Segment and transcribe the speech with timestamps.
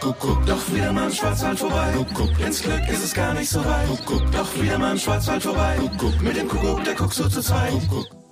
[0.00, 1.92] Kuckuck, doch wieder mal im Schwarzwald vorbei.
[1.94, 3.86] Kuckuck, ins Glück ist es gar nicht so weit.
[3.86, 5.76] Kuckuck, doch wieder mal im Schwarzwald vorbei.
[5.78, 7.74] Kuckuck, mit dem Kuckuck, der guckt so zu zweit.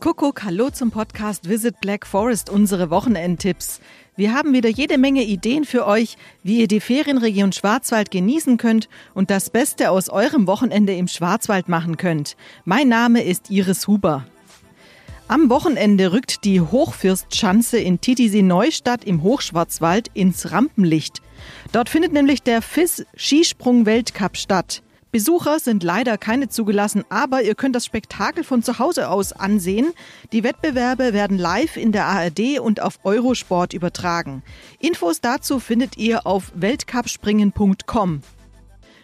[0.00, 3.80] Kuckuck, hallo zum Podcast Visit Black Forest, unsere Wochenendtipps.
[4.16, 8.88] Wir haben wieder jede Menge Ideen für euch, wie ihr die Ferienregion Schwarzwald genießen könnt
[9.12, 12.36] und das Beste aus eurem Wochenende im Schwarzwald machen könnt.
[12.64, 14.24] Mein Name ist Iris Huber.
[15.30, 21.20] Am Wochenende rückt die Hochfürstschanze in Titisee Neustadt im Hochschwarzwald ins Rampenlicht.
[21.70, 24.82] Dort findet nämlich der FIS Skisprung Weltcup statt.
[25.12, 29.92] Besucher sind leider keine zugelassen, aber ihr könnt das Spektakel von zu Hause aus ansehen.
[30.32, 34.42] Die Wettbewerbe werden live in der ARD und auf Eurosport übertragen.
[34.78, 38.22] Infos dazu findet ihr auf weltcupspringen.com.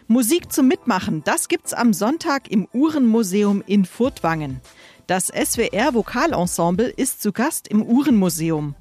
[0.07, 4.61] Musik zum Mitmachen, das gibt's am Sonntag im Uhrenmuseum in Furtwangen.
[5.07, 8.73] Das SWR Vokalensemble ist zu Gast im Uhrenmuseum.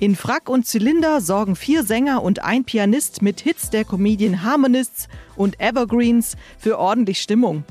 [0.00, 5.06] In Frack und Zylinder sorgen vier Sänger und ein Pianist mit Hits der Comedian Harmonists
[5.36, 7.62] und Evergreens für ordentlich Stimmung.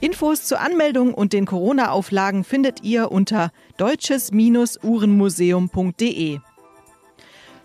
[0.00, 6.40] Infos zur Anmeldung und den Corona-Auflagen findet ihr unter deutsches-uhrenmuseum.de.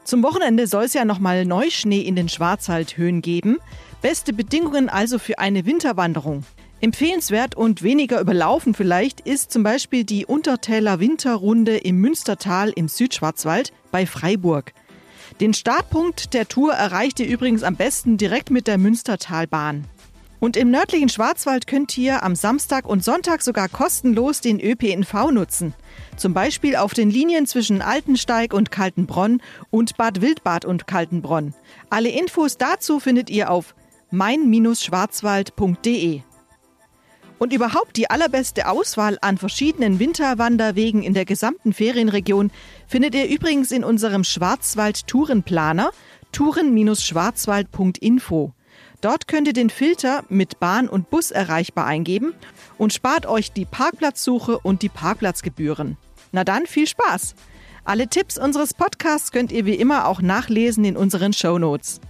[0.03, 3.57] Zum Wochenende soll es ja nochmal Neuschnee in den Schwarzwaldhöhen geben.
[4.03, 6.43] Beste Bedingungen also für eine Winterwanderung.
[6.81, 13.73] Empfehlenswert und weniger überlaufen vielleicht ist zum Beispiel die Untertäler Winterrunde im Münstertal im Südschwarzwald
[13.91, 14.71] bei Freiburg.
[15.41, 19.83] Den Startpunkt der Tour erreicht ihr übrigens am besten direkt mit der Münstertalbahn.
[20.39, 25.73] Und im nördlichen Schwarzwald könnt ihr am Samstag und Sonntag sogar kostenlos den ÖPNV nutzen.
[26.15, 31.53] Zum Beispiel auf den Linien zwischen Altensteig und Kaltenbronn und Bad Wildbad und Kaltenbronn.
[31.89, 33.75] Alle Infos dazu findet ihr auf
[34.11, 36.21] mein-schwarzwald.de.
[37.39, 42.51] Und überhaupt die allerbeste Auswahl an verschiedenen Winterwanderwegen in der gesamten Ferienregion
[42.85, 45.91] findet ihr übrigens in unserem Schwarzwald-Tourenplaner
[46.33, 48.51] touren-schwarzwald.info.
[49.01, 52.33] Dort könnt ihr den Filter mit Bahn und Bus erreichbar eingeben
[52.77, 55.95] und spart euch die Parkplatzsuche und die Parkplatzgebühren.
[56.33, 57.35] Na dann viel Spaß!
[57.85, 62.01] Alle Tipps unseres Podcasts könnt ihr wie immer auch nachlesen in unseren Show Notes.